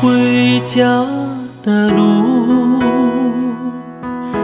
[0.00, 1.04] 回家
[1.60, 2.80] 的路，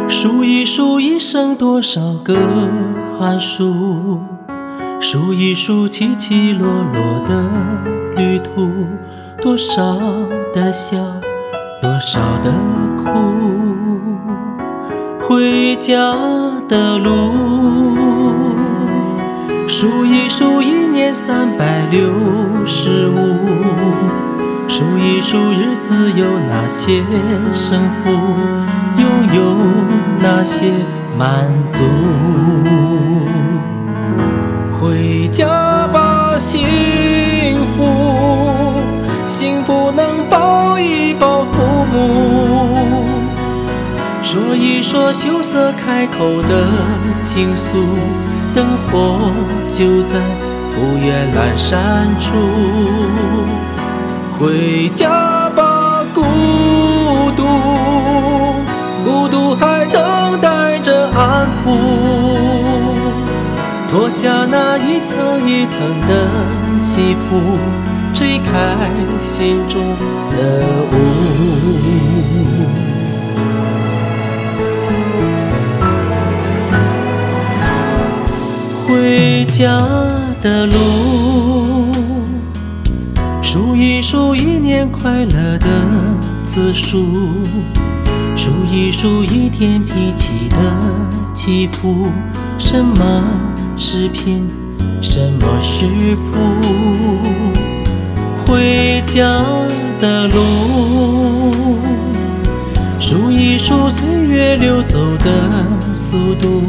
[0.09, 2.37] 数一数一生多少个
[3.21, 4.19] 寒暑，
[4.99, 7.45] 数一数起起落落的
[8.17, 8.69] 旅途，
[9.41, 9.97] 多少
[10.53, 10.97] 的笑，
[11.81, 12.53] 多少的
[12.99, 13.13] 苦。
[15.21, 16.17] 回家
[16.69, 17.33] 的路，
[19.69, 22.11] 数一数一年三百六
[22.67, 24.34] 十五。
[24.69, 27.03] 数一数日子有哪些
[27.53, 28.11] 胜负，
[28.97, 29.07] 又
[29.39, 29.57] 有
[30.21, 30.67] 哪些
[31.17, 31.85] 满足？
[34.73, 36.67] 回家吧，幸
[37.77, 38.75] 福，
[39.27, 43.05] 幸福能抱一抱父母，
[44.23, 46.67] 说一说羞涩开口的
[47.21, 47.79] 倾诉。
[48.53, 49.17] 灯火
[49.69, 50.21] 就在
[50.75, 52.31] 不远阑珊处，
[54.39, 56.23] 回家吧，孤
[57.37, 57.45] 独，
[59.05, 61.71] 孤独还等待着安抚。
[63.91, 66.29] 脱下那一层一层的
[66.81, 67.57] 西服，
[68.13, 68.77] 吹开
[69.21, 69.81] 心中
[70.31, 70.37] 的
[70.93, 70.95] 雾。
[78.87, 79.79] 回家
[80.43, 80.75] 的路，
[83.55, 85.69] 数一数一年快乐的
[86.43, 87.07] 次数，
[88.35, 90.57] 数一数一天脾气的
[91.33, 92.09] 起伏。
[92.59, 93.23] 什么
[93.77, 94.49] 是贫，
[95.01, 95.87] 什么是
[96.17, 96.35] 富？
[98.45, 99.45] 回家
[100.01, 101.55] 的路，
[102.99, 105.31] 数一数岁月流走的
[105.95, 106.61] 速度。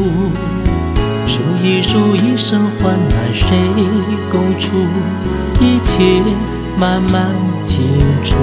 [1.26, 3.58] 数一数一生患难谁
[4.32, 4.78] 共处，
[5.59, 6.22] 一切
[6.78, 7.31] 慢慢
[7.63, 7.84] 清
[8.24, 8.36] 楚。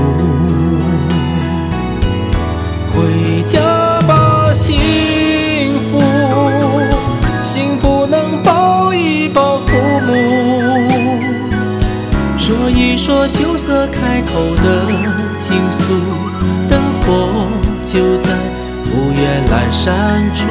[2.92, 3.60] 回家
[4.06, 4.78] 吧，幸
[5.80, 6.00] 福，
[7.42, 9.76] 幸福能抱一抱父
[10.06, 10.12] 母，
[12.38, 14.86] 说一说羞涩开口的
[15.36, 16.00] 情愫，
[16.68, 17.48] 灯火
[17.84, 18.30] 就在
[18.84, 20.46] 不远阑珊处。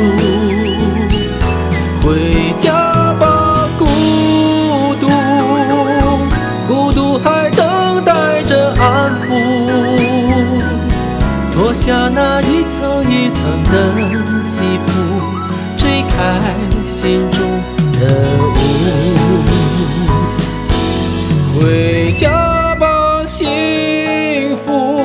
[11.91, 13.75] 下那一层一层的
[14.45, 14.91] 西服，
[15.75, 16.39] 吹开
[16.85, 17.41] 心中
[17.99, 18.07] 的
[18.55, 18.55] 雾。
[21.53, 25.01] 回家吧，幸福，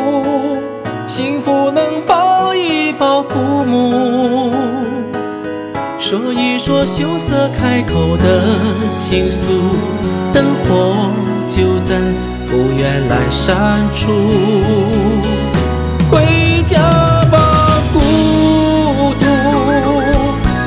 [1.08, 4.54] 幸福能抱一抱父母。
[5.98, 8.44] 说一说羞涩开口的
[8.97, 9.50] 情愫，
[10.32, 11.10] 灯火
[11.48, 11.97] 就在
[12.47, 14.06] 不远阑珊处。
[16.11, 16.78] 回家
[17.31, 17.99] 吧，孤
[19.19, 19.25] 独，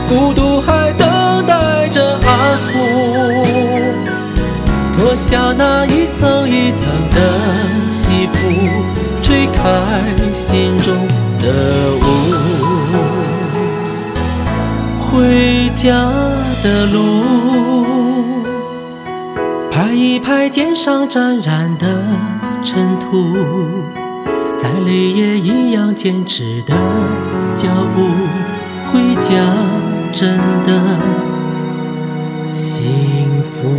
[0.07, 2.71] 孤独还等待着安抚。
[4.97, 7.17] 脱下那一层一层的
[7.89, 8.37] 西服，
[9.21, 9.61] 吹开
[10.33, 10.93] 心中
[11.39, 11.47] 的
[12.01, 12.03] 雾。
[14.99, 16.11] 回家
[16.61, 17.23] 的路，
[19.71, 21.87] 拍一拍肩上沾染的
[22.63, 23.35] 尘土，
[24.61, 26.75] 再累也一样坚持的
[27.55, 28.01] 脚步，
[28.91, 29.31] 回家
[30.13, 30.81] 真的
[32.49, 33.69] 幸福。